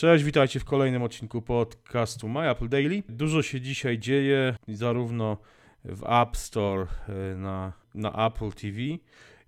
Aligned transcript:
Cześć, 0.00 0.24
witajcie 0.24 0.60
w 0.60 0.64
kolejnym 0.64 1.02
odcinku 1.02 1.42
podcastu 1.42 2.28
My 2.28 2.50
Apple 2.50 2.68
Daily. 2.68 3.02
Dużo 3.08 3.42
się 3.42 3.60
dzisiaj 3.60 3.98
dzieje, 3.98 4.56
zarówno 4.68 5.36
w 5.84 6.04
App 6.22 6.36
Store 6.36 6.86
e, 7.08 7.36
na, 7.36 7.72
na 7.94 8.26
Apple 8.26 8.52
TV, 8.52 8.78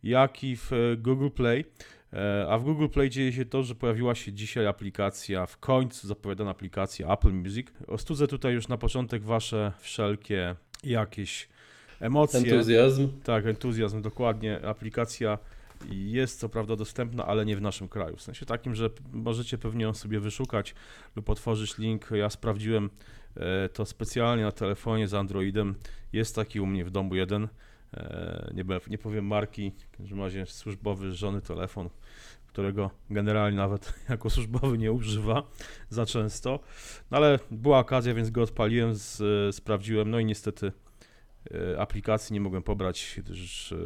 jak 0.02 0.44
i 0.44 0.56
w 0.56 0.72
e, 0.72 0.96
Google 0.96 1.28
Play. 1.28 1.64
E, 2.12 2.46
a 2.48 2.58
w 2.58 2.64
Google 2.64 2.88
Play 2.88 3.10
dzieje 3.10 3.32
się 3.32 3.44
to, 3.44 3.62
że 3.62 3.74
pojawiła 3.74 4.14
się 4.14 4.32
dzisiaj 4.32 4.66
aplikacja, 4.66 5.46
w 5.46 5.58
końcu 5.58 6.08
zapowiadana 6.08 6.50
aplikacja 6.50 7.12
Apple 7.12 7.32
Music. 7.32 7.66
Ostudzę 7.86 8.26
tutaj 8.26 8.54
już 8.54 8.68
na 8.68 8.78
początek 8.78 9.22
Wasze 9.22 9.72
wszelkie 9.78 10.54
jakieś 10.84 11.48
emocje. 12.00 12.40
Entuzjazm. 12.40 13.08
Tak, 13.24 13.46
entuzjazm, 13.46 14.02
dokładnie. 14.02 14.66
Aplikacja 14.66 15.38
jest 15.90 16.40
co 16.40 16.48
prawda 16.48 16.76
dostępna, 16.76 17.26
ale 17.26 17.44
nie 17.44 17.56
w 17.56 17.60
naszym 17.60 17.88
kraju. 17.88 18.16
W 18.16 18.22
sensie 18.22 18.46
takim, 18.46 18.74
że 18.74 18.90
możecie 19.12 19.58
pewnie 19.58 19.84
ją 19.84 19.94
sobie 19.94 20.20
wyszukać 20.20 20.74
lub 21.16 21.30
otworzyć 21.30 21.78
link. 21.78 22.10
Ja 22.10 22.30
sprawdziłem 22.30 22.90
e, 23.36 23.68
to 23.68 23.86
specjalnie 23.86 24.44
na 24.44 24.52
telefonie 24.52 25.08
z 25.08 25.14
Androidem. 25.14 25.74
Jest 26.12 26.36
taki 26.36 26.60
u 26.60 26.66
mnie 26.66 26.84
w 26.84 26.90
domu 26.90 27.14
jeden. 27.14 27.48
E, 27.94 28.52
nie, 28.54 28.64
nie 28.90 28.98
powiem 28.98 29.26
marki, 29.26 29.72
w 29.92 29.96
każdym 29.96 30.20
razie 30.20 30.46
służbowy 30.46 31.12
żony 31.12 31.40
telefon, 31.40 31.88
którego 32.46 32.90
generalnie 33.10 33.56
nawet 33.56 33.94
jako 34.08 34.30
służbowy 34.30 34.78
nie 34.78 34.92
używa 34.92 35.42
za 35.88 36.06
często. 36.06 36.60
No 37.10 37.16
ale 37.16 37.38
była 37.50 37.78
okazja, 37.78 38.14
więc 38.14 38.30
go 38.30 38.42
odpaliłem, 38.42 38.94
z, 38.94 39.22
sprawdziłem, 39.54 40.10
no 40.10 40.18
i 40.18 40.24
niestety 40.24 40.72
aplikacji 41.78 42.34
nie 42.34 42.40
mogłem 42.40 42.62
pobrać, 42.62 43.20
gdyż 43.24 43.72
e, 43.72 43.76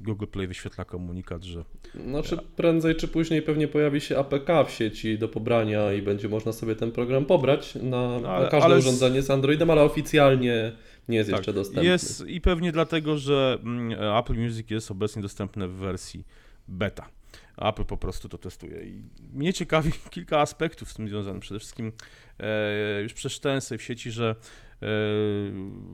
Google 0.00 0.26
Play 0.26 0.46
wyświetla 0.46 0.84
komunikat, 0.84 1.42
że. 1.44 1.64
Znaczy, 2.06 2.38
prędzej 2.56 2.96
czy 2.96 3.08
później 3.08 3.42
pewnie 3.42 3.68
pojawi 3.68 4.00
się 4.00 4.18
APK 4.18 4.48
w 4.66 4.70
sieci 4.70 5.18
do 5.18 5.28
pobrania 5.28 5.92
i 5.92 6.02
będzie 6.02 6.28
można 6.28 6.52
sobie 6.52 6.76
ten 6.76 6.92
program 6.92 7.24
pobrać 7.24 7.74
na, 7.74 8.20
no, 8.20 8.28
ale, 8.28 8.44
na 8.44 8.50
każde 8.50 8.78
urządzenie 8.78 9.22
z 9.22 9.30
Androidem, 9.30 9.70
ale 9.70 9.82
oficjalnie 9.82 10.72
nie 11.08 11.16
jest 11.16 11.30
tak, 11.30 11.38
jeszcze 11.38 11.52
dostępny. 11.52 11.84
Jest 11.84 12.26
i 12.26 12.40
pewnie 12.40 12.72
dlatego, 12.72 13.18
że 13.18 13.58
mm, 13.62 14.16
Apple 14.18 14.34
Music 14.34 14.70
jest 14.70 14.90
obecnie 14.90 15.22
dostępne 15.22 15.68
w 15.68 15.72
wersji 15.72 16.24
beta. 16.68 17.08
Apple 17.56 17.84
po 17.84 17.96
prostu 17.96 18.28
to 18.28 18.38
testuje. 18.38 18.84
I 18.84 19.02
mnie 19.32 19.52
ciekawi 19.52 19.92
kilka 20.10 20.40
aspektów 20.40 20.90
z 20.90 20.94
tym 20.94 21.08
związanych. 21.08 21.42
Przede 21.42 21.60
wszystkim 21.60 21.92
e, 22.38 23.02
już 23.02 23.12
przeczytałem 23.12 23.60
sobie 23.60 23.78
w 23.78 23.82
sieci, 23.82 24.10
że 24.10 24.36
E, 24.82 24.86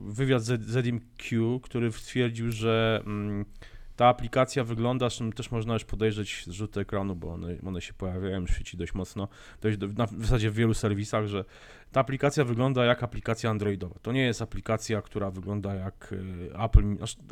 wywiad 0.07 0.43
z 0.43 0.65
ZMQ, 0.65 1.61
który 1.61 1.93
stwierdził, 1.93 2.53
że 2.53 3.03
mm, 3.07 3.45
ta 3.99 4.07
aplikacja 4.07 4.65
wygląda, 4.65 5.09
też 5.37 5.51
można 5.51 5.75
już 5.75 5.85
podejrzeć 5.85 6.45
zrzuty 6.47 6.81
ekranu, 6.81 7.17
bo 7.17 7.33
one, 7.33 7.57
one 7.67 7.81
się 7.81 7.93
pojawiają 7.93 8.47
w 8.47 8.51
sieci 8.51 8.77
dość 8.77 8.95
mocno, 8.95 9.29
dość, 9.63 9.79
na, 9.97 10.07
w 10.07 10.25
zasadzie 10.25 10.51
w 10.51 10.55
wielu 10.55 10.75
serwisach, 10.75 11.27
że 11.27 11.45
ta 11.93 12.01
aplikacja 12.01 12.45
wygląda 12.45 12.85
jak 12.85 13.03
aplikacja 13.03 13.51
androidowa. 13.51 13.95
To 14.03 14.13
nie 14.13 14.23
jest 14.23 14.43
aplikacja, 14.43 15.03
która 15.03 15.31
wygląda 15.31 15.75
jak 15.75 16.15
e, 16.53 16.65
Apple, 16.65 16.83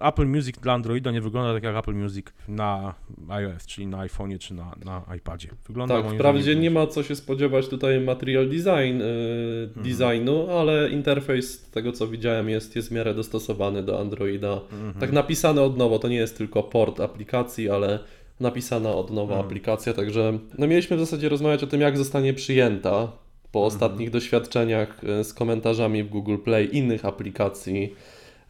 Apple 0.00 0.26
Music 0.26 0.60
dla 0.60 0.72
Androida 0.72 1.10
nie 1.10 1.20
wygląda 1.20 1.54
tak 1.54 1.62
jak 1.62 1.76
Apple 1.76 1.94
Music 1.94 2.26
na 2.48 2.94
iOS, 3.28 3.66
czyli 3.66 3.86
na 3.86 3.98
iPhone'ie 3.98 4.38
czy 4.38 4.54
na, 4.54 4.74
na 4.84 5.02
iPadzie. 5.16 5.48
Wygląda 5.66 6.02
tak, 6.02 6.12
wprawdzie 6.12 6.56
nie 6.56 6.70
ma 6.70 6.86
co 6.86 7.02
się 7.02 7.16
spodziewać 7.16 7.68
tutaj 7.68 8.00
material 8.00 8.48
design, 8.48 8.98
yy, 8.98 9.70
mhm. 9.76 9.86
designu, 9.86 10.50
ale 10.50 10.90
interfejs 10.90 11.70
tego 11.70 11.92
co 11.92 12.06
widziałem 12.06 12.48
jest, 12.48 12.76
jest 12.76 12.88
w 12.88 12.92
miarę 12.92 13.14
dostosowany 13.14 13.82
do 13.82 14.00
Androida. 14.00 14.60
Mhm. 14.72 14.94
Tak 15.00 15.12
napisane 15.12 15.62
od 15.62 15.76
nowa, 15.76 15.98
to 15.98 16.08
nie 16.08 16.16
jest 16.16 16.38
tylko 16.38 16.55
port 16.62 17.00
aplikacji, 17.00 17.70
ale 17.70 17.98
napisana 18.40 18.90
od 18.90 19.10
nowa 19.10 19.34
mhm. 19.34 19.46
aplikacja, 19.46 19.92
także 19.92 20.38
no 20.58 20.66
mieliśmy 20.66 20.96
w 20.96 21.00
zasadzie 21.00 21.28
rozmawiać 21.28 21.62
o 21.62 21.66
tym, 21.66 21.80
jak 21.80 21.98
zostanie 21.98 22.34
przyjęta 22.34 23.12
po 23.52 23.58
mhm. 23.58 23.66
ostatnich 23.66 24.10
doświadczeniach 24.10 25.04
e, 25.04 25.24
z 25.24 25.34
komentarzami 25.34 26.02
w 26.02 26.08
Google 26.08 26.36
Play 26.36 26.76
innych 26.76 27.04
aplikacji. 27.04 27.94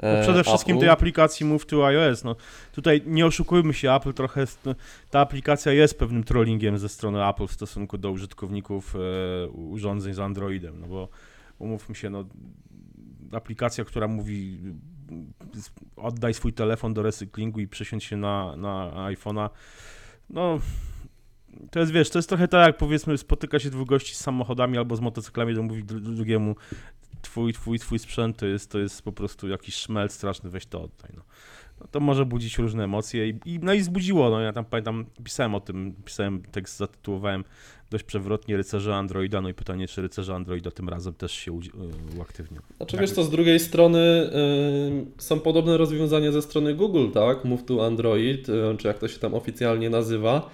No 0.02 0.22
przede 0.22 0.40
Apple. 0.40 0.50
wszystkim 0.50 0.78
tej 0.78 0.88
aplikacji 0.88 1.46
Move 1.46 1.66
to 1.66 1.86
iOS. 1.86 2.24
No, 2.24 2.36
tutaj 2.72 3.02
nie 3.06 3.26
oszukujmy 3.26 3.74
się, 3.74 3.92
Apple 3.92 4.12
trochę, 4.12 4.44
no, 4.64 4.74
ta 5.10 5.20
aplikacja 5.20 5.72
jest 5.72 5.98
pewnym 5.98 6.24
trollingiem 6.24 6.78
ze 6.78 6.88
strony 6.88 7.28
Apple 7.28 7.46
w 7.46 7.52
stosunku 7.52 7.98
do 7.98 8.10
użytkowników 8.10 8.96
e, 8.96 9.48
urządzeń 9.48 10.14
z 10.14 10.18
Androidem, 10.18 10.80
no 10.80 10.86
bo 10.86 11.08
umówmy 11.58 11.94
się, 11.94 12.10
no, 12.10 12.24
aplikacja, 13.32 13.84
która 13.84 14.08
mówi 14.08 14.58
oddaj 15.96 16.34
swój 16.34 16.52
telefon 16.52 16.94
do 16.94 17.02
recyklingu 17.02 17.60
i 17.60 17.68
przesiądź 17.68 18.04
się 18.04 18.16
na, 18.16 18.56
na 18.56 18.90
iPhone'a, 18.94 19.50
no 20.30 20.60
to 21.70 21.80
jest, 21.80 21.92
wiesz, 21.92 22.10
to 22.10 22.18
jest 22.18 22.28
trochę 22.28 22.48
tak, 22.48 22.66
jak 22.66 22.76
powiedzmy, 22.76 23.18
spotyka 23.18 23.58
się 23.58 23.70
dwóch 23.70 23.88
gości 23.88 24.14
z 24.14 24.18
samochodami 24.18 24.78
albo 24.78 24.96
z 24.96 25.00
motocyklami, 25.00 25.54
to 25.54 25.62
mówi 25.62 25.84
drugiemu, 25.84 26.56
twój, 27.22 27.52
twój, 27.52 27.78
twój 27.78 27.98
sprzęt 27.98 28.36
to 28.36 28.46
jest, 28.46 28.70
to 28.70 28.78
jest 28.78 29.02
po 29.02 29.12
prostu 29.12 29.48
jakiś 29.48 29.74
szmel 29.74 30.10
straszny, 30.10 30.50
weź 30.50 30.66
to 30.66 30.82
oddaj, 30.82 31.10
no. 31.16 31.22
No 31.80 31.86
to 31.90 32.00
może 32.00 32.26
budzić 32.26 32.58
różne 32.58 32.84
emocje 32.84 33.28
i, 33.28 33.38
i, 33.44 33.58
no 33.62 33.74
i 33.74 33.80
zbudziło, 33.80 34.30
no 34.30 34.40
ja 34.40 34.52
tam 34.52 34.64
pamiętam, 34.64 35.04
pisałem 35.24 35.54
o 35.54 35.60
tym, 35.60 35.94
pisałem 36.04 36.42
tekst, 36.42 36.76
zatytułowałem 36.76 37.44
dość 37.90 38.04
przewrotnie 38.04 38.56
rycerze 38.56 38.94
Androida, 38.94 39.40
no 39.40 39.48
i 39.48 39.54
pytanie, 39.54 39.88
czy 39.88 40.02
rycerze 40.02 40.34
Androida 40.34 40.70
tym 40.70 40.88
razem 40.88 41.14
też 41.14 41.32
się 41.32 41.52
e, 41.52 42.18
uaktywnią. 42.18 42.60
Znaczy 42.76 42.96
wiesz 42.96 43.10
co, 43.10 43.24
z 43.24 43.30
drugiej 43.30 43.60
strony 43.60 43.98
y, 43.98 45.22
są 45.22 45.40
podobne 45.40 45.76
rozwiązania 45.76 46.32
ze 46.32 46.42
strony 46.42 46.74
Google, 46.74 47.10
tak, 47.10 47.44
Move 47.44 47.64
to 47.64 47.86
Android, 47.86 48.48
y, 48.48 48.76
czy 48.78 48.88
jak 48.88 48.98
to 48.98 49.08
się 49.08 49.18
tam 49.18 49.34
oficjalnie 49.34 49.90
nazywa, 49.90 50.50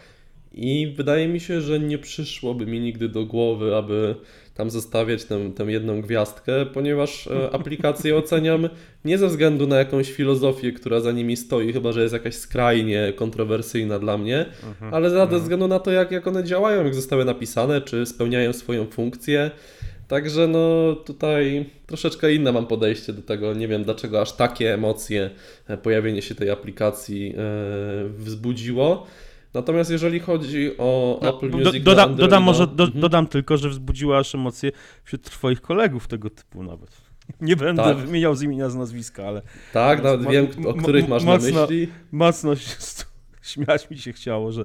i 0.55 0.95
wydaje 0.97 1.29
mi 1.29 1.41
się, 1.41 1.61
że 1.61 1.81
nie 1.81 1.99
przyszłoby 1.99 2.67
mi 2.67 2.81
nigdy 2.81 3.09
do 3.09 3.25
głowy, 3.25 3.77
aby 3.77 4.15
tam 4.55 4.71
zostawiać 4.71 5.25
tę, 5.25 5.51
tę 5.57 5.65
jedną 5.65 6.01
gwiazdkę, 6.01 6.67
ponieważ 6.67 7.27
e, 7.27 7.51
aplikacje 7.55 8.17
oceniam 8.23 8.69
nie 9.05 9.19
ze 9.19 9.29
względu 9.29 9.67
na 9.67 9.79
jakąś 9.79 10.13
filozofię, 10.13 10.73
która 10.73 11.01
za 11.01 11.13
nimi 11.13 11.37
stoi, 11.37 11.73
chyba 11.73 11.93
że 11.93 12.03
jest 12.03 12.13
jakaś 12.13 12.35
skrajnie 12.35 13.13
kontrowersyjna 13.17 13.99
dla 13.99 14.19
mnie, 14.19 14.47
mhm, 14.69 14.95
ale 14.95 15.11
ze 15.11 15.23
mhm. 15.23 15.41
względu 15.41 15.69
na 15.69 15.79
to, 15.79 15.91
jak, 15.91 16.11
jak 16.11 16.27
one 16.27 16.45
działają, 16.45 16.85
jak 16.85 16.95
zostały 16.95 17.25
napisane, 17.25 17.81
czy 17.81 18.07
spełniają 18.07 18.53
swoją 18.53 18.87
funkcję. 18.87 19.51
Także 20.09 20.49
no 20.49 20.95
tutaj 20.95 21.67
troszeczkę 21.87 22.35
inne 22.35 22.53
mam 22.53 22.67
podejście 22.67 23.13
do 23.13 23.23
tego. 23.23 23.55
Nie 23.55 23.69
wiem 23.69 23.85
dlaczego 23.85 24.21
aż 24.21 24.33
takie 24.33 24.75
emocje 24.75 25.31
e, 25.69 25.77
pojawienie 25.77 26.23
się 26.23 26.35
tej 26.35 26.51
aplikacji 26.51 27.35
e, 27.37 28.09
wzbudziło. 28.09 29.07
Natomiast 29.55 29.91
jeżeli 29.91 30.21
chodzi 30.21 30.71
o 30.79 31.19
no, 31.23 31.29
Apple 31.29 31.51
Music 31.51 31.85
do, 31.85 31.91
doda, 31.91 32.09
Dodam 32.09 32.43
może, 32.43 32.67
do, 32.67 32.85
mhm. 32.85 33.01
dodam 33.01 33.27
tylko, 33.27 33.57
że 33.57 33.69
wzbudziła 33.69 34.19
aż 34.19 34.35
emocje 34.35 34.73
wśród 35.05 35.23
twoich 35.23 35.61
kolegów 35.61 36.09
tego 36.09 36.31
typu 36.31 36.63
nawet. 36.63 37.03
Nie 37.41 37.57
będę 37.57 37.83
tak. 37.83 37.97
wymieniał 37.97 38.35
z 38.35 38.43
imienia 38.43 38.71
z 38.71 38.75
nazwiska, 38.75 39.27
ale... 39.27 39.43
Tak, 39.73 40.03
nawet 40.03 40.31
wiem, 40.31 40.47
o 40.67 40.75
których 40.75 41.09
masz 41.09 41.25
mocno, 41.25 41.51
na 41.51 41.61
myśli. 41.61 41.89
Mocno 42.13 42.53
śmiać 43.43 43.91
mi 43.91 43.99
się 43.99 44.13
chciało, 44.13 44.53
że 44.53 44.65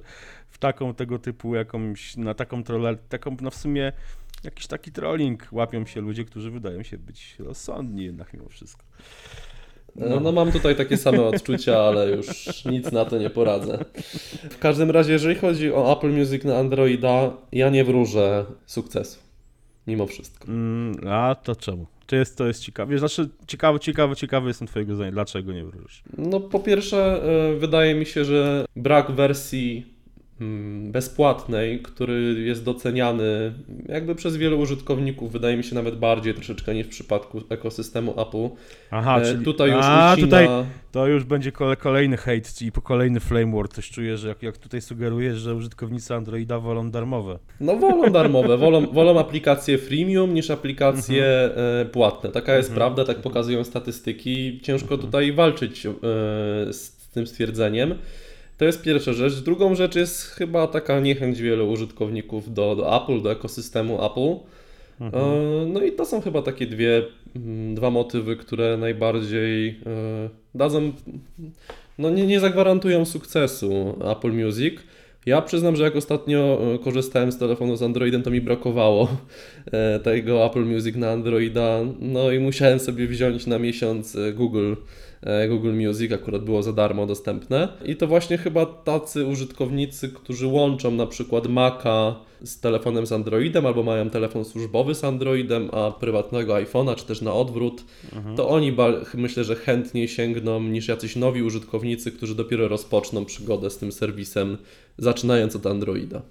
w 0.50 0.58
taką 0.58 0.94
tego 0.94 1.20
typu 1.20 1.56
jakąś, 1.56 2.18
na 2.18 2.34
taką 2.34 2.64
trollę, 2.64 2.98
taką 3.10 3.38
no 3.42 3.52
w 3.52 3.56
sumie 3.56 3.94
jakiś 4.44 4.68
taki 4.68 4.92
trolling 4.92 5.48
łapią 5.52 5.86
się 5.86 6.02
ludzie, 6.02 6.26
którzy 6.26 6.52
wydają 6.52 6.84
się 6.84 6.98
być 6.98 7.36
rozsądni 7.40 8.04
jednak 8.04 8.34
mimo 8.34 8.50
wszystko. 8.50 8.84
No, 9.98 10.20
no 10.20 10.32
mam 10.32 10.52
tutaj 10.52 10.76
takie 10.76 10.98
same 10.98 11.24
odczucia, 11.24 11.78
ale 11.80 12.10
już 12.12 12.66
nic 12.66 12.92
na 12.92 13.06
to 13.06 13.18
nie 13.18 13.30
poradzę. 13.30 13.86
W 14.50 14.60
każdym 14.60 14.92
razie, 14.92 15.14
jeżeli 15.14 15.36
chodzi 15.36 15.74
o 15.74 15.98
Apple 15.98 16.10
Music 16.10 16.44
na 16.44 16.58
Androida, 16.58 17.34
ja 17.52 17.70
nie 17.70 17.84
wróżę 17.84 18.46
sukcesu. 18.66 19.20
Mimo 19.88 20.08
wszystko. 20.08 20.48
Mm, 20.48 21.08
a 21.08 21.36
to 21.36 21.56
czemu? 21.56 21.88
To 22.08 22.16
jest, 22.16 22.38
to 22.38 22.48
jest 22.48 22.64
ciekawe. 22.64 23.00
Znaczy, 23.00 23.30
ciekawy, 23.48 23.80
ciekawy, 23.80 24.16
ciekawy 24.16 24.48
jestem 24.48 24.68
Twojego 24.68 24.96
zdania. 24.96 25.12
Dlaczego 25.12 25.54
nie 25.54 25.66
wróżysz? 25.66 26.04
No, 26.18 26.40
po 26.40 26.60
pierwsze, 26.60 27.24
e, 27.24 27.56
wydaje 27.56 27.96
mi 27.96 28.06
się, 28.06 28.26
że 28.26 28.66
brak 28.76 29.12
wersji 29.12 29.97
bezpłatnej, 30.84 31.80
który 31.80 32.44
jest 32.46 32.64
doceniany 32.64 33.54
jakby 33.86 34.16
przez 34.16 34.38
wielu 34.38 34.60
użytkowników, 34.60 35.32
wydaje 35.32 35.58
mi 35.58 35.64
się 35.64 35.76
nawet 35.76 36.00
bardziej 36.00 36.34
troszeczkę 36.34 36.76
niż 36.76 36.88
w 36.88 36.90
przypadku 36.90 37.42
ekosystemu 37.50 38.22
Apple. 38.22 38.50
Aha, 38.92 39.20
e, 39.20 39.26
czyli 39.26 39.46
tutaj 39.46 39.72
już 39.72 39.86
a, 39.86 40.16
tutaj 40.20 40.48
to 40.92 41.08
już 41.08 41.24
będzie 41.24 41.52
kolejny 41.80 42.18
hate 42.18 42.50
i 42.66 42.72
po 42.72 42.82
kolejny 42.82 43.20
flame 43.20 43.56
war. 43.56 43.70
Coś 43.70 43.90
czuję, 43.90 44.18
że 44.18 44.28
jak, 44.28 44.44
jak 44.44 44.58
tutaj 44.58 44.82
sugerujesz, 44.82 45.38
że 45.38 45.56
użytkownicy 45.56 46.16
Androida 46.16 46.60
wolą 46.60 46.92
darmowe. 46.92 47.40
No 47.60 47.76
wolą 47.76 48.12
darmowe, 48.12 48.58
wolą, 48.66 48.86
wolą 48.86 49.20
aplikacje 49.20 49.78
freemium 49.78 50.34
niż 50.34 50.52
aplikacje 50.52 51.26
mhm. 51.26 51.82
E, 51.82 51.86
płatne. 51.86 52.30
Taka 52.30 52.56
jest 52.56 52.70
mhm. 52.70 52.80
prawda, 52.80 53.14
tak 53.14 53.22
pokazują 53.22 53.64
statystyki. 53.64 54.60
Ciężko 54.64 54.94
mhm. 54.94 55.02
tutaj 55.02 55.34
walczyć 55.34 55.86
e, 55.86 55.92
z 56.74 57.10
tym 57.14 57.28
stwierdzeniem. 57.28 57.96
To 58.58 58.66
jest 58.66 58.82
pierwsza 58.82 59.14
rzecz. 59.14 59.34
Drugą 59.34 59.76
rzecz 59.76 59.96
jest 59.96 60.22
chyba 60.22 60.68
taka 60.68 61.00
niechęć 61.00 61.42
wielu 61.42 61.72
użytkowników 61.72 62.54
do, 62.54 62.76
do 62.76 63.04
Apple, 63.04 63.22
do 63.22 63.32
ekosystemu 63.32 64.06
Apple. 64.06 64.36
Mhm. 65.02 65.24
E, 65.24 65.66
no 65.66 65.82
i 65.82 65.92
to 65.92 66.06
są 66.06 66.22
chyba 66.22 66.42
takie 66.42 66.68
dwie, 66.68 67.04
mm, 67.36 67.76
dwa 67.76 67.90
motywy, 67.90 68.36
które 68.36 68.78
najbardziej 68.78 69.70
e, 69.70 70.30
dadzą, 70.56 70.92
no 71.98 72.10
nie, 72.10 72.28
nie 72.28 72.40
zagwarantują 72.40 73.06
sukcesu 73.06 73.96
Apple 74.12 74.32
Music. 74.32 74.80
Ja 75.26 75.42
przyznam, 75.42 75.76
że 75.76 75.84
jak 75.84 75.96
ostatnio 75.96 76.60
e, 76.76 76.80
korzystałem 76.80 77.32
z 77.32 77.38
telefonu 77.38 77.76
z 77.76 77.84
Androidem, 77.84 78.24
to 78.24 78.32
mi 78.32 78.42
brakowało 78.42 79.08
tego 80.04 80.46
Apple 80.46 80.66
Music 80.66 80.96
na 80.96 81.12
Androida, 81.12 81.80
no 82.00 82.32
i 82.32 82.40
musiałem 82.40 82.80
sobie 82.80 83.08
wziąć 83.08 83.48
na 83.48 83.60
miesiąc 83.60 84.16
e, 84.16 84.34
Google 84.34 84.74
Google 85.50 85.74
Music, 85.74 86.12
akurat 86.12 86.44
było 86.44 86.64
za 86.64 86.74
darmo 86.74 87.06
dostępne. 87.06 87.68
I 87.86 87.96
to 87.96 88.08
właśnie 88.08 88.38
chyba 88.38 88.66
tacy 88.66 89.26
użytkownicy, 89.26 90.10
którzy 90.10 90.48
łączą 90.48 90.92
na 90.92 91.08
przykład 91.08 91.48
Maca 91.48 92.16
z 92.44 92.60
telefonem 92.60 93.08
z 93.08 93.12
Androidem, 93.12 93.66
albo 93.66 93.84
mają 93.84 94.10
telefon 94.10 94.46
służbowy 94.46 94.96
z 94.96 95.04
Androidem, 95.04 95.70
a 95.74 95.92
prywatnego 95.92 96.54
iPhone'a, 96.54 96.96
czy 96.96 97.06
też 97.06 97.22
na 97.22 97.34
odwrót, 97.34 97.84
mhm. 98.16 98.36
to 98.36 98.50
oni 98.50 98.76
myślę, 99.14 99.44
że 99.44 99.56
chętniej 99.56 100.08
sięgną 100.08 100.64
niż 100.64 100.88
jacyś 100.88 101.16
nowi 101.16 101.44
użytkownicy, 101.44 102.12
którzy 102.12 102.36
dopiero 102.36 102.68
rozpoczną 102.68 103.26
przygodę 103.26 103.70
z 103.70 103.78
tym 103.78 103.92
serwisem, 103.92 104.58
zaczynając 104.98 105.56
od 105.56 105.66
Androida. 105.66 106.22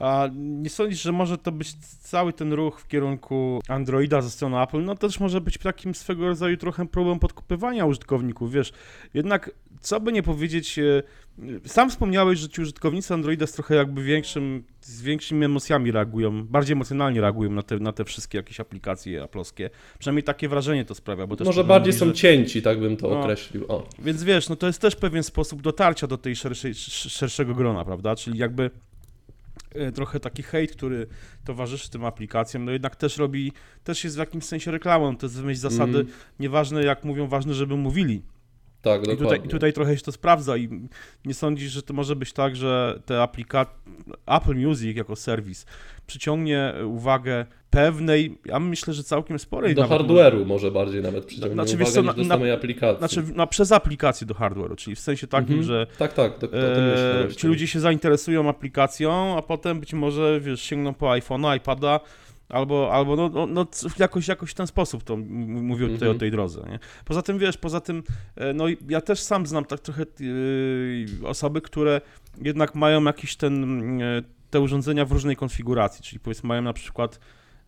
A 0.00 0.28
nie 0.34 0.70
sądzisz, 0.70 1.02
że 1.02 1.12
może 1.12 1.38
to 1.38 1.52
być 1.52 1.74
cały 2.00 2.32
ten 2.32 2.52
ruch 2.52 2.80
w 2.80 2.88
kierunku 2.88 3.60
Androida 3.68 4.20
ze 4.20 4.30
strony 4.30 4.60
Apple? 4.60 4.84
No 4.84 4.94
też 4.94 5.20
może 5.20 5.40
być 5.40 5.58
takim 5.58 5.94
swego 5.94 6.28
rodzaju 6.28 6.56
trochę 6.56 6.88
próbą 6.88 7.18
podkupywania 7.18 7.86
użytkowników, 7.86 8.52
wiesz. 8.52 8.72
Jednak, 9.14 9.50
co 9.80 10.00
by 10.00 10.12
nie 10.12 10.22
powiedzieć, 10.22 10.78
e, 10.78 11.02
sam 11.64 11.90
wspomniałeś, 11.90 12.38
że 12.38 12.48
ci 12.48 12.60
użytkownicy 12.60 13.14
Androida 13.14 13.46
z 13.46 13.52
trochę 13.52 13.74
jakby 13.74 14.02
większym, 14.02 14.64
z 14.80 15.02
większymi 15.02 15.44
emocjami 15.44 15.92
reagują, 15.92 16.44
bardziej 16.44 16.72
emocjonalnie 16.72 17.20
reagują 17.20 17.50
na 17.50 17.62
te, 17.62 17.78
na 17.78 17.92
te 17.92 18.04
wszystkie 18.04 18.38
jakieś 18.38 18.60
aplikacje 18.60 19.22
aploskie. 19.22 19.70
Przynajmniej 19.98 20.22
takie 20.22 20.48
wrażenie 20.48 20.84
to 20.84 20.94
sprawia. 20.94 21.26
Bo 21.26 21.36
Może 21.44 21.64
bardziej 21.64 21.92
są 21.92 22.06
że... 22.06 22.12
cięci, 22.12 22.62
tak 22.62 22.80
bym 22.80 22.96
to 22.96 23.10
no, 23.10 23.20
określił. 23.20 23.64
O. 23.68 23.86
Więc 23.98 24.22
wiesz, 24.22 24.48
no 24.48 24.56
to 24.56 24.66
jest 24.66 24.80
też 24.80 24.96
pewien 24.96 25.22
sposób 25.22 25.62
dotarcia 25.62 26.06
do 26.06 26.18
tej 26.18 26.36
szerszej, 26.36 26.74
szerszego 26.74 27.54
grona, 27.54 27.84
prawda? 27.84 28.16
Czyli 28.16 28.38
jakby 28.38 28.70
trochę 29.94 30.20
taki 30.20 30.42
hejt, 30.42 30.72
który 30.72 31.06
towarzyszy 31.44 31.90
tym 31.90 32.04
aplikacjom, 32.04 32.64
no 32.64 32.72
jednak 32.72 32.96
też 32.96 33.16
robi, 33.16 33.52
też 33.84 34.04
jest 34.04 34.16
w 34.16 34.18
jakimś 34.18 34.44
sensie 34.44 34.70
reklamą, 34.70 35.16
to 35.16 35.26
jest 35.26 35.36
wymyśl 35.36 35.60
zasady, 35.60 35.98
mm. 35.98 36.12
nieważne 36.40 36.84
jak 36.84 37.04
mówią, 37.04 37.26
ważne, 37.26 37.54
żeby 37.54 37.76
mówili. 37.76 38.22
Tak, 38.82 39.02
I 39.08 39.16
tutaj, 39.16 39.40
tutaj 39.40 39.72
trochę 39.72 39.96
się 39.96 40.02
to 40.02 40.12
sprawdza 40.12 40.56
i 40.56 40.88
nie 41.24 41.34
sądzisz, 41.34 41.72
że 41.72 41.82
to 41.82 41.94
może 41.94 42.16
być 42.16 42.32
tak, 42.32 42.56
że 42.56 43.02
te 43.06 43.22
aplikacje, 43.22 43.74
Apple 44.26 44.54
Music 44.54 44.96
jako 44.96 45.16
serwis 45.16 45.66
przyciągnie 46.06 46.74
uwagę 46.86 47.46
pewnej, 47.70 48.38
ja 48.44 48.60
myślę, 48.60 48.94
że 48.94 49.04
całkiem 49.04 49.38
sporej. 49.38 49.74
Do 49.74 49.84
hardware'u 49.84 50.46
może 50.46 50.70
bardziej 50.70 51.02
nawet 51.02 51.24
przyciągnie 51.24 51.54
znaczy, 51.54 51.74
uwagę 51.74 51.92
co, 51.92 52.02
na, 52.02 52.12
do 52.12 52.24
samej 52.24 52.52
aplikacji. 52.52 52.98
Znaczy 52.98 53.24
przez 53.50 53.72
aplikację 53.72 54.26
do 54.26 54.34
hardware'u, 54.34 54.76
czyli 54.76 54.96
w 54.96 55.00
sensie 55.00 55.26
takim, 55.26 55.58
mhm. 55.58 55.62
że 55.62 55.86
tak, 55.98 56.12
tak, 56.12 56.32
e, 56.52 57.34
ci 57.36 57.46
ludzie 57.46 57.66
się 57.66 57.80
zainteresują 57.80 58.48
aplikacją, 58.48 59.38
a 59.38 59.42
potem 59.42 59.80
być 59.80 59.92
może, 59.92 60.40
wiesz, 60.40 60.62
sięgną 60.62 60.94
po 60.94 61.06
iPhone'a, 61.06 61.56
iPada, 61.56 62.00
Albo, 62.50 62.92
albo 62.92 63.16
no, 63.16 63.28
no, 63.28 63.46
no, 63.46 63.66
jakoś, 63.98 64.28
jakoś 64.28 64.50
w 64.50 64.54
ten 64.54 64.66
sposób 64.66 65.04
to 65.04 65.16
mówił 65.16 65.88
tutaj 65.88 66.08
mm 66.08 66.14
-hmm. 66.14 66.16
o 66.16 66.20
tej 66.20 66.30
drodze. 66.30 66.66
Nie? 66.70 66.78
Poza 67.04 67.22
tym, 67.22 67.38
wiesz, 67.38 67.56
poza 67.56 67.80
tym, 67.80 68.02
e, 68.36 68.52
no 68.52 68.64
ja 68.88 69.00
też 69.00 69.20
sam 69.20 69.46
znam 69.46 69.64
tak 69.64 69.80
trochę 69.80 70.06
yy, 70.20 71.06
osoby, 71.24 71.60
które 71.60 72.00
jednak 72.42 72.74
mają 72.74 73.04
jakiś 73.04 73.36
ten, 73.36 73.98
yy, 73.98 74.22
te 74.50 74.60
urządzenia 74.60 75.04
w 75.04 75.12
różnej 75.12 75.36
konfiguracji, 75.36 76.04
czyli 76.04 76.20
powiedzmy 76.20 76.48
mają 76.48 76.62
na 76.62 76.72
przykład 76.72 77.20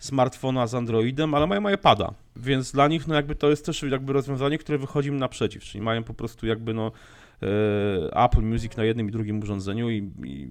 smartfona 0.04 0.66
z 0.66 0.74
Androidem, 0.74 1.34
ale 1.34 1.46
mają 1.46 1.68
iPada, 1.68 2.14
więc 2.36 2.72
dla 2.72 2.88
nich 2.88 3.06
no 3.06 3.14
jakby 3.14 3.34
to 3.34 3.50
jest 3.50 3.66
też 3.66 3.82
jakby 3.82 4.12
rozwiązanie, 4.12 4.58
które 4.58 4.78
wychodzi 4.78 5.08
im 5.08 5.16
naprzeciw, 5.16 5.62
czyli 5.62 5.84
mają 5.84 6.04
po 6.04 6.14
prostu 6.14 6.46
jakby 6.46 6.74
no 6.74 6.92
Apple 8.12 8.42
Music 8.42 8.76
na 8.76 8.84
jednym 8.84 9.08
i 9.08 9.12
drugim 9.12 9.42
urządzeniu 9.42 9.90
i, 9.90 10.10
i 10.24 10.48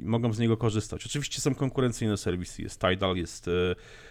i 0.00 0.04
mogą 0.04 0.32
z 0.32 0.38
niego 0.38 0.56
korzystać. 0.56 1.06
Oczywiście 1.06 1.40
są 1.40 1.54
konkurencyjne 1.54 2.16
serwisy, 2.16 2.62
jest 2.62 2.80
Tidal, 2.80 3.16
jest 3.16 3.48
e, 3.48 3.50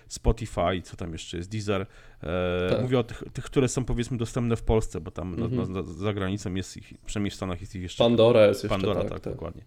Spotify, 0.08 0.82
co 0.84 0.98
tam 0.98 1.12
jeszcze 1.12 1.38
jest, 1.38 1.50
Deezer. 1.50 1.86
E, 2.24 2.70
tak. 2.70 2.82
Mówię 2.82 3.00
o 3.00 3.04
tych, 3.04 3.24
tych, 3.34 3.46
które 3.46 3.68
są 3.68 3.86
powiedzmy 3.86 4.18
dostępne 4.18 4.56
w 4.56 4.64
Polsce, 4.64 5.02
bo 5.02 5.12
tam 5.12 5.34
mhm. 5.34 5.74
na, 5.74 5.82
na, 5.82 5.84
za 5.84 6.14
granicą 6.14 6.54
jest 6.54 6.78
ich, 6.78 6.94
przynajmniej 7.06 7.32
w 7.32 7.36
Stanach 7.36 7.62
jest 7.62 7.76
ich 7.76 7.82
jeszcze. 7.82 8.04
Pandora 8.04 8.48
jest 8.48 8.64
jeszcze, 8.64 8.76
Pandora, 8.76 9.02
tak, 9.02 9.10
tak, 9.10 9.20
tak. 9.20 9.34
dokładnie. 9.34 9.62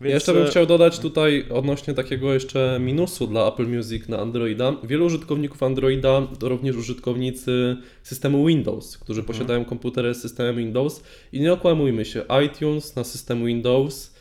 Więc... 0.00 0.14
Jeszcze 0.14 0.34
bym 0.34 0.42
e, 0.42 0.46
chciał 0.46 0.66
dodać 0.66 0.98
tutaj 0.98 1.44
odnośnie 1.50 1.94
takiego 1.94 2.34
jeszcze 2.34 2.78
minusu 2.80 3.26
dla 3.26 3.48
Apple 3.48 3.66
Music 3.66 4.08
na 4.08 4.18
Androida. 4.18 4.76
Wielu 4.84 5.06
użytkowników 5.06 5.62
Androida 5.62 6.22
to 6.38 6.48
również 6.48 6.76
użytkownicy 6.76 7.76
systemu 8.02 8.46
Windows, 8.46 8.98
którzy 8.98 9.20
mhm. 9.20 9.36
posiadają 9.36 9.64
komputery 9.64 10.14
z 10.14 10.22
systemem 10.22 10.56
Windows 10.56 11.02
i 11.32 11.40
nie 11.40 11.52
okłamujmy 11.52 12.04
się, 12.04 12.22
iTunes 12.46 12.96
na 12.96 13.04
system 13.04 13.46
Windows 13.46 14.15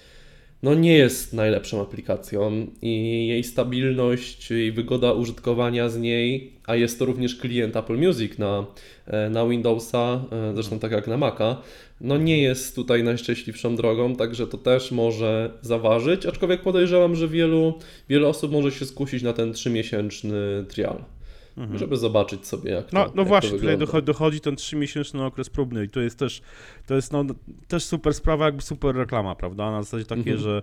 no 0.66 0.74
nie 0.74 0.94
jest 0.94 1.34
najlepszą 1.34 1.82
aplikacją 1.82 2.68
i 2.82 3.28
jej 3.28 3.44
stabilność 3.44 4.52
i 4.52 4.72
wygoda 4.72 5.14
użytkowania 5.14 5.90
z 5.90 5.98
niej, 5.98 6.52
a 6.66 6.76
jest 6.76 7.00
to 7.00 7.06
również 7.06 7.36
klient 7.36 7.76
Apple 7.76 7.98
Music 7.98 8.38
na, 8.38 8.66
e, 9.08 9.30
na 9.30 9.48
Windowsa, 9.48 10.26
e, 10.32 10.54
zresztą 10.54 10.80
tak 10.80 10.92
jak 10.92 11.08
na 11.08 11.18
Maca, 11.18 11.62
no 12.02 12.18
nie 12.18 12.42
jest 12.42 12.76
tutaj 12.76 13.04
najszczęśliwszą 13.04 13.76
drogą, 13.76 14.16
także 14.16 14.48
to 14.48 14.58
też 14.58 14.92
może 14.92 15.52
zaważyć, 15.62 16.26
aczkolwiek 16.26 16.62
podejrzewam, 16.62 17.16
że 17.16 17.28
wielu, 17.28 17.74
wiele 18.10 18.28
osób 18.28 18.52
może 18.52 18.72
się 18.72 18.86
skusić 18.86 19.24
na 19.24 19.34
ten 19.34 19.54
trzymiesięczny 19.54 20.66
trial 20.70 21.15
mhm. 21.57 21.80
żeby 21.80 21.98
zobaczyć 21.98 22.48
sobie, 22.48 22.72
jak 22.72 22.94
no, 22.94 23.06
to 23.06 23.12
No 23.16 23.22
jak 23.22 23.28
właśnie, 23.28 23.50
to 23.50 23.57
tutaj 23.57 24.04
dochodzi, 24.04 24.40
ten 24.40 24.56
trzymiesięczny 24.56 25.24
okres 25.24 25.50
próbny 25.50 25.86
i 25.86 25.90
to 25.90 26.00
jest 26.00 26.19
też, 26.19 26.42
to 26.86 26.96
jest 26.96 27.12
no, 27.12 27.25
też 27.68 27.86
super 27.86 28.13
sprawa, 28.13 28.46
jakby 28.46 28.62
super 28.62 28.96
reklama, 28.96 29.36
prawda? 29.36 29.72
Na 29.72 29.84
zasadzie 29.84 30.06
takie, 30.06 30.31
mhm. 30.31 30.38
że 30.40 30.62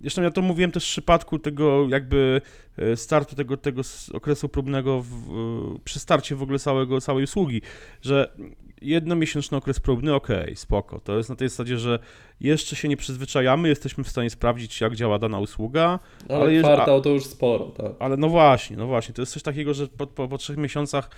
Zresztą 0.00 0.22
ja 0.22 0.30
to 0.30 0.42
mówiłem 0.42 0.72
też 0.72 0.84
w 0.84 0.88
przypadku 0.88 1.38
tego 1.38 1.88
jakby 1.88 2.40
e, 2.78 2.96
startu 2.96 3.36
tego, 3.36 3.56
tego 3.56 3.82
okresu 4.12 4.48
próbnego 4.48 5.02
w, 5.02 5.78
przy 5.84 5.98
starcie 5.98 6.36
w 6.36 6.42
ogóle 6.42 6.58
całego, 6.58 7.00
całej 7.00 7.24
usługi, 7.24 7.62
że 8.02 8.36
jednomiesięczny 8.82 9.56
okres 9.56 9.80
próbny, 9.80 10.14
okej, 10.14 10.42
okay, 10.42 10.56
spoko. 10.56 11.00
To 11.00 11.16
jest 11.16 11.30
na 11.30 11.36
tej 11.36 11.48
zasadzie, 11.48 11.78
że 11.78 11.98
jeszcze 12.40 12.76
się 12.76 12.88
nie 12.88 12.96
przyzwyczajamy, 12.96 13.68
jesteśmy 13.68 14.04
w 14.04 14.08
stanie 14.08 14.30
sprawdzić, 14.30 14.80
jak 14.80 14.96
działa 14.96 15.18
dana 15.18 15.38
usługa. 15.38 15.98
Ale, 16.28 16.40
ale 16.40 16.60
kwartał 16.60 17.00
to 17.00 17.10
już 17.10 17.24
sporo, 17.24 17.64
tak. 17.64 17.92
Ale 17.98 18.16
no 18.16 18.28
właśnie, 18.28 18.76
no 18.76 18.86
właśnie, 18.86 19.14
to 19.14 19.22
jest 19.22 19.32
coś 19.32 19.42
takiego, 19.42 19.74
że 19.74 19.86
po, 19.86 20.06
po, 20.06 20.28
po 20.28 20.38
trzech 20.38 20.56
miesiącach 20.56 21.10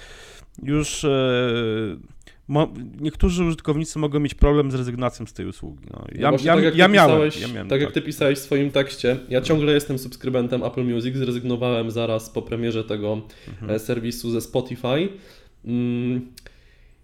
już 0.62 1.04
e, 1.04 1.08
mo, 2.48 2.72
niektórzy 3.00 3.44
użytkownicy 3.44 3.98
mogą 3.98 4.20
mieć 4.20 4.34
problem 4.34 4.70
z 4.70 4.74
rezygnacją 4.74 5.26
z 5.26 5.32
tej 5.32 5.46
usługi. 5.46 5.86
No, 5.90 6.04
ja, 6.12 6.30
no 6.30 6.38
ja, 6.42 6.54
tak 6.54 6.64
ja, 6.76 6.88
miałem, 6.88 7.30
ja 7.40 7.48
miałem. 7.48 7.68
Tak, 7.68 7.80
jak 7.80 7.92
ty 7.92 8.02
pisałeś 8.02 8.38
w 8.38 8.42
swoim 8.42 8.70
tekście, 8.70 9.16
ja 9.28 9.40
ciągle 9.40 9.72
jestem 9.72 9.98
subskrybentem 9.98 10.64
Apple 10.64 10.84
Music, 10.84 11.16
zrezygnowałem 11.16 11.90
zaraz 11.90 12.30
po 12.30 12.42
premierze 12.42 12.84
tego 12.84 13.22
mhm. 13.48 13.70
E, 13.70 13.78
serwisu 13.78 14.30
ze 14.30 14.40
Spotify. 14.40 15.08
Mm, 15.64 16.26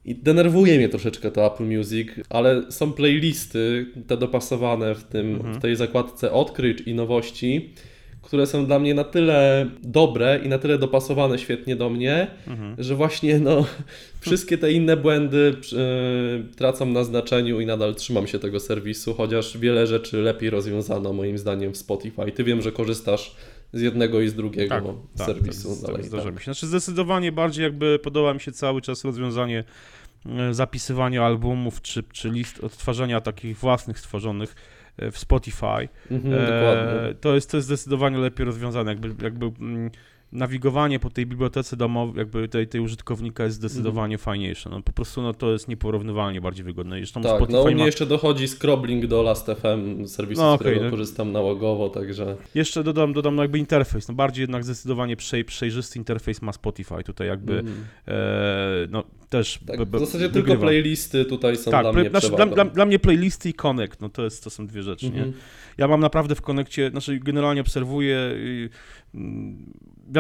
i 0.04 0.14
denerwuje 0.14 0.78
mnie 0.78 0.88
troszeczkę 0.88 1.30
to 1.30 1.54
Apple 1.54 1.64
Music, 1.64 2.08
ale 2.30 2.72
są 2.72 2.92
playlisty, 2.92 3.86
te 4.06 4.16
dopasowane 4.16 4.94
w, 4.94 5.04
tym, 5.04 5.34
mhm. 5.34 5.54
w 5.54 5.58
tej 5.58 5.76
zakładce 5.76 6.32
odkryć 6.32 6.80
i 6.80 6.94
nowości, 6.94 7.74
które 8.22 8.46
są 8.46 8.66
dla 8.66 8.78
mnie 8.78 8.94
na 8.94 9.04
tyle 9.04 9.66
dobre 9.82 10.40
i 10.44 10.48
na 10.48 10.58
tyle 10.58 10.78
dopasowane 10.78 11.38
świetnie 11.38 11.76
do 11.76 11.90
mnie, 11.90 12.26
mhm. 12.46 12.74
że 12.78 12.94
właśnie 12.94 13.38
no, 13.38 13.66
wszystkie 14.20 14.58
te 14.58 14.72
inne 14.72 14.96
błędy 14.96 15.56
yy, 15.72 16.54
tracą 16.56 16.86
na 16.86 17.04
znaczeniu 17.04 17.60
i 17.60 17.66
nadal 17.66 17.94
trzymam 17.94 18.26
się 18.26 18.38
tego 18.38 18.60
serwisu, 18.60 19.14
chociaż 19.14 19.58
wiele 19.58 19.86
rzeczy 19.86 20.16
lepiej 20.16 20.50
rozwiązano 20.50 21.12
moim 21.12 21.38
zdaniem 21.38 21.72
w 21.72 21.76
Spotify. 21.76 22.32
Ty 22.34 22.44
wiem, 22.44 22.62
że 22.62 22.72
korzystasz 22.72 23.36
z 23.72 23.80
jednego 23.80 24.20
i 24.20 24.28
z 24.28 24.34
drugiego 24.34 24.74
tak, 24.74 24.84
tak 25.16 25.26
serwisu. 25.26 25.76
Tak, 25.76 26.10
dalej, 26.10 26.10
tak. 26.10 26.38
się. 26.38 26.44
Znaczy 26.44 26.66
zdecydowanie 26.66 27.32
bardziej 27.32 27.62
jakby 27.62 27.98
podoba 27.98 28.34
mi 28.34 28.40
się 28.40 28.52
cały 28.52 28.80
czas 28.80 29.04
rozwiązanie 29.04 29.64
e, 30.26 30.54
zapisywania 30.54 31.24
albumów, 31.24 31.82
czy, 31.82 32.02
czy 32.12 32.30
list 32.30 32.64
odtwarzania 32.64 33.20
takich 33.20 33.58
własnych 33.58 33.98
stworzonych 33.98 34.54
e, 34.54 34.81
w 34.98 35.18
Spotify. 35.18 35.88
Mhm, 36.10 36.34
e, 36.34 37.14
to, 37.20 37.34
jest, 37.34 37.50
to 37.50 37.56
jest 37.56 37.66
zdecydowanie 37.66 38.18
lepiej 38.18 38.46
rozwiązane. 38.46 38.90
Jakby, 38.90 39.24
jakby 39.24 39.46
mm, 39.46 39.90
nawigowanie 40.32 40.98
po 40.98 41.10
tej 41.10 41.26
bibliotece 41.26 41.76
domowej, 41.76 42.18
jakby 42.18 42.48
tej, 42.48 42.68
tej 42.68 42.80
użytkownika 42.80 43.44
jest 43.44 43.56
zdecydowanie 43.56 44.14
mm. 44.14 44.18
fajniejsze. 44.18 44.70
No, 44.70 44.82
po 44.82 44.92
prostu 44.92 45.22
no, 45.22 45.34
to 45.34 45.52
jest 45.52 45.68
nieporównywalnie 45.68 46.40
bardziej 46.40 46.64
wygodne. 46.64 46.96
Zresztą 46.96 47.22
tak, 47.22 47.36
Spotify 47.36 47.52
no 47.52 47.62
u 47.62 47.66
mnie 47.66 47.74
ma... 47.74 47.86
jeszcze 47.86 48.06
dochodzi 48.06 48.48
scrobbling 48.48 49.06
do 49.06 49.22
Last.fm, 49.22 50.08
serwisu, 50.08 50.42
no, 50.42 50.50
z 50.50 50.54
okay, 50.54 50.58
którego 50.58 50.84
no. 50.84 50.90
korzystam 50.90 51.32
nałogowo, 51.32 51.88
także... 51.88 52.36
Jeszcze 52.54 52.84
dodam, 52.84 53.12
dodam 53.12 53.36
no, 53.36 53.42
jakby 53.42 53.58
interfejs, 53.58 54.08
no 54.08 54.14
bardziej 54.14 54.42
jednak 54.42 54.64
zdecydowanie 54.64 55.16
przej, 55.16 55.44
przejrzysty 55.44 55.98
interfejs 55.98 56.42
ma 56.42 56.52
Spotify, 56.52 57.04
tutaj 57.04 57.28
jakby 57.28 57.58
mm. 57.58 57.84
e, 58.08 58.14
no 58.90 59.04
też... 59.28 59.58
Tak, 59.66 59.82
w 59.82 59.98
zasadzie 59.98 60.28
tylko 60.28 60.56
playlisty 60.56 61.24
tutaj 61.24 61.56
są 61.56 61.70
tak, 61.70 61.82
dla 61.82 61.92
mnie 61.92 62.10
znaczy, 62.10 62.30
dla, 62.30 62.46
dla, 62.46 62.64
dla, 62.64 62.86
mnie 62.86 62.98
playlisty 62.98 63.48
i 63.48 63.54
connect, 63.54 64.00
no 64.00 64.08
to, 64.08 64.24
jest, 64.24 64.44
to 64.44 64.50
są 64.50 64.66
dwie 64.66 64.82
rzeczy, 64.82 65.06
mm 65.06 65.18
-hmm. 65.18 65.20
nie? 65.20 65.26
Mhm. 65.26 65.42
Ja 65.78 65.88
mam 65.88 66.00
naprawdę 66.00 66.34
w 66.34 66.42
konekcie, 66.42 66.90
znaczy 66.90 67.18
generalnie 67.18 67.60
obserwuję 67.60 68.18
mm, 69.14 69.58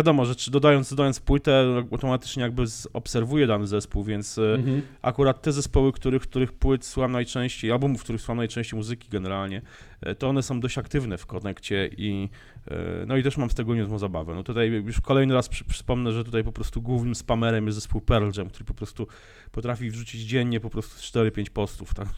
wiadomo, 0.02 0.24
że 0.26 0.34
dodając, 0.50 0.90
dodając 0.90 1.20
płytę, 1.20 1.84
automatycznie 1.92 2.42
jakby 2.42 2.64
obserwuję 2.92 3.46
dany 3.46 3.66
zespół, 3.66 4.04
więc 4.04 4.38
e, 4.38 4.54
Mhm. 4.54 4.82
akurat 5.02 5.42
te 5.42 5.52
zespoły, 5.52 5.92
których, 5.92 6.22
których 6.22 6.52
płyt 6.52 6.84
słucham 6.84 7.12
najczęściej, 7.12 7.72
albumów, 7.72 8.02
których 8.02 8.20
słucham 8.20 8.36
najczęściej 8.36 8.76
muzyki 8.76 9.08
generalnie, 9.10 9.62
e, 10.00 10.14
to 10.14 10.28
one 10.28 10.42
są 10.42 10.60
dość 10.60 10.78
aktywne 10.78 11.18
w 11.18 11.26
konekcie 11.26 11.90
i 11.96 12.28
e, 12.70 12.74
no 13.06 13.16
i 13.16 13.22
też 13.22 13.36
mam 13.36 13.50
z 13.50 13.54
tego 13.54 13.74
niezłą 13.74 13.98
zabawę. 13.98 14.34
No 14.34 14.42
tutaj 14.42 14.70
już 14.70 15.00
kolejny 15.00 15.34
raz 15.34 15.48
przy, 15.48 15.64
przypomnę, 15.64 16.12
że 16.12 16.24
tutaj 16.24 16.44
po 16.44 16.52
prostu 16.52 16.82
głównym 16.82 17.14
spamerem 17.14 17.66
jest 17.66 17.78
zespół 17.78 18.00
Pearl 18.00 18.30
Jam, 18.38 18.48
który 18.48 18.64
po 18.64 18.74
prostu 18.74 19.06
potrafi 19.52 19.90
wrzucić 19.90 20.22
dziennie 20.22 20.60
po 20.60 20.70
prostu 20.70 21.18
4-5 21.18 21.50
postów, 21.50 21.94
tak? 21.94 22.08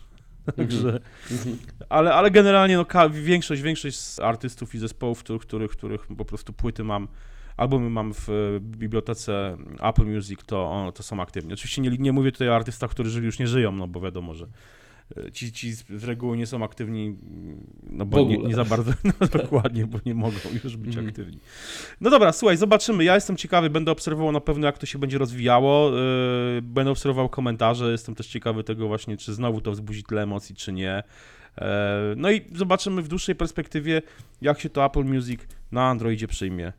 Także, 0.56 1.00
Mhm. 1.30 1.56
ale, 1.88 2.14
ale 2.14 2.30
generalnie 2.30 2.76
no, 2.76 2.86
większość, 3.10 3.62
większość 3.62 3.96
z 3.96 4.20
artystów 4.20 4.74
i 4.74 4.78
zespołów, 4.78 5.20
których, 5.20 5.42
których, 5.42 5.70
których 5.70 6.06
po 6.18 6.24
prostu 6.24 6.52
płyty 6.52 6.84
mam, 6.84 7.08
albumy 7.56 7.90
mam 7.90 8.14
w 8.14 8.28
e, 8.28 8.60
bibliotece 8.60 9.56
Apple 9.82 10.06
Music, 10.06 10.40
to, 10.46 10.92
to 10.94 11.02
są 11.02 11.20
aktywni. 11.20 11.52
Oczywiście 11.52 11.82
nie, 11.82 11.90
nie 11.90 12.12
mówię 12.12 12.32
tutaj 12.32 12.48
o 12.48 12.54
artystach, 12.56 12.90
którzy 12.90 13.22
już 13.24 13.38
nie 13.38 13.46
żyją, 13.46 13.72
no 13.72 13.88
bo 13.88 14.00
wiadomo, 14.00 14.34
że 14.34 14.46
e, 15.16 15.32
ci, 15.32 15.52
ci 15.52 15.72
z 15.72 16.04
reguły 16.04 16.36
nie 16.36 16.46
są 16.46 16.64
aktywni, 16.64 17.06
mm, 17.06 17.66
no 17.90 18.06
bo 18.06 18.20
nie, 18.24 18.38
nie 18.38 18.54
za 18.54 18.64
bardzo, 18.64 18.92
no 19.20 19.26
dokładnie, 19.26 19.86
bo 19.86 19.98
nie 20.06 20.14
mogą 20.14 20.38
już 20.64 20.76
być 20.76 20.88
Mhm. 20.96 21.08
aktywni. 21.08 21.38
No 22.00 22.10
dobra, 22.10 22.32
słuchaj, 22.32 22.56
zobaczymy. 22.56 23.04
Ja 23.04 23.14
jestem 23.14 23.36
ciekawy, 23.36 23.70
będę 23.70 23.92
obserwował 23.92 24.32
na 24.32 24.40
pewno, 24.40 24.66
jak 24.66 24.78
to 24.78 24.86
się 24.86 24.98
będzie 24.98 25.18
rozwijało. 25.18 25.90
Yy, 25.90 26.62
Będę 26.62 26.90
obserwował 26.90 27.28
komentarze. 27.28 27.92
Jestem 27.92 28.14
też 28.14 28.26
ciekawy 28.26 28.64
tego 28.64 28.88
właśnie, 28.88 29.16
czy 29.16 29.34
znowu 29.34 29.60
to 29.60 29.72
wzbudzi 29.72 30.02
tyle 30.02 30.22
emocji, 30.22 30.54
czy 30.54 30.72
nie. 30.72 31.02
E, 31.58 32.14
No 32.16 32.30
i 32.30 32.40
zobaczymy 32.54 33.02
w 33.02 33.08
dłuższej 33.08 33.34
perspektywie, 33.34 34.02
jak 34.42 34.60
się 34.60 34.68
to 34.70 34.84
Apple 34.84 35.04
Music 35.04 35.40
na 35.72 35.88
Androidzie 35.88 36.28
przyjmie. 36.28 36.72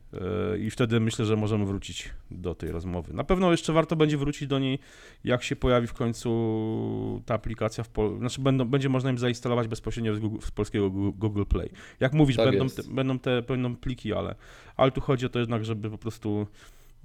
E, 0.52 0.58
I 0.58 0.70
wtedy 0.70 1.00
myślę, 1.00 1.24
że 1.24 1.36
możemy 1.36 1.66
wrócić 1.66 2.10
do 2.30 2.54
tej 2.54 2.70
rozmowy. 2.72 3.14
Na 3.14 3.24
pewno 3.24 3.50
jeszcze 3.50 3.72
warto 3.72 3.96
będzie 3.96 4.16
wrócić 4.18 4.48
do 4.48 4.58
niej, 4.58 4.78
jak 5.24 5.42
się 5.42 5.56
pojawi 5.56 5.86
w 5.86 5.94
końcu 5.94 7.22
ta 7.26 7.34
aplikacja 7.34 7.84
w 7.84 7.88
Pol- 7.88 8.18
Znaczy 8.18 8.40
będą, 8.40 8.64
będzie 8.64 8.88
można 8.88 9.10
im 9.10 9.18
zainstalować 9.18 9.68
bezpośrednio 9.68 10.14
z, 10.14 10.18
Google, 10.18 10.38
z 10.46 10.50
polskiego 10.50 10.90
Google- 10.90 11.44
Play. 11.48 11.70
Jak 12.00 12.12
mówisz, 12.12 12.36
Tak 12.36 12.50
będą, 12.50 12.68
te, 12.68 12.82
będą, 12.82 13.18
te, 13.18 13.42
będą 13.42 13.76
pliki, 13.76 14.12
ale, 14.12 14.34
ale 14.76 14.90
tu 14.90 15.00
chodzi 15.00 15.26
o 15.26 15.28
to 15.28 15.38
jednak, 15.38 15.64
żeby 15.64 15.90
po 15.90 15.98
prostu 15.98 16.46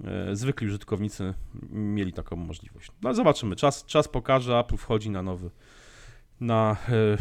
e, 0.04 0.36
zwykli 0.36 0.66
użytkownicy 0.66 1.34
mieli 1.70 2.12
taką 2.12 2.36
możliwość. 2.36 2.90
No 3.02 3.14
zobaczymy, 3.14 3.56
czas, 3.56 3.84
czas 3.86 4.08
pokaże, 4.08 4.58
Apple 4.58 4.76
wchodzi 4.76 5.10
na 5.10 5.22
nowy, 5.22 5.50
na, 6.42 6.76
e, 6.88 7.18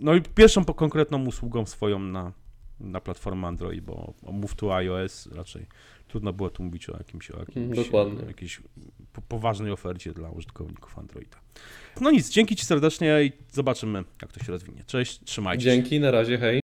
no 0.00 0.14
i 0.14 0.22
pierwszą 0.22 0.64
konkretną 0.64 1.26
usługą 1.26 1.66
swoją 1.66 1.98
na, 1.98 2.32
na 2.80 3.00
platformę 3.00 3.48
Android, 3.48 3.84
bo 3.84 4.14
Move 4.22 4.54
to 4.54 4.76
iOS 4.76 5.28
raczej 5.32 5.66
trudno 6.08 6.32
było 6.32 6.50
tu 6.50 6.62
mówić 6.62 6.90
o 6.90 6.96
jakimś, 6.98 7.30
o 7.30 7.38
jakimś 7.38 7.76
dokładnie. 7.76 8.26
jakiejś 8.26 8.60
po, 9.12 9.22
poważnej 9.22 9.72
ofercie 9.72 10.12
dla 10.12 10.30
użytkowników 10.30 10.98
Androida. 10.98 11.36
No 12.00 12.10
nic, 12.10 12.30
dzięki 12.30 12.56
Ci 12.56 12.66
serdecznie 12.66 13.24
i 13.24 13.32
zobaczymy, 13.52 14.04
jak 14.22 14.32
to 14.32 14.44
się 14.44 14.52
rozwinie. 14.52 14.84
Cześć, 14.86 15.20
trzymajcie 15.24 15.64
się. 15.64 15.70
Dzięki, 15.70 16.00
na 16.00 16.10
razie, 16.10 16.38
hej. 16.38 16.61